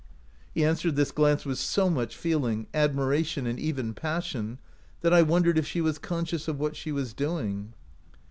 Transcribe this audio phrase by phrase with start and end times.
[0.55, 4.57] He answered this glance with so much feeling, admiration, and even passion,
[5.01, 7.73] that I won dered if she was conscious of what she was doing.